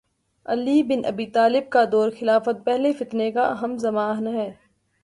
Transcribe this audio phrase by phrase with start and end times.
[0.45, 4.51] علی بن ابی طالب کا دور خلافت پہلے فتنے کا ہم زمان ہے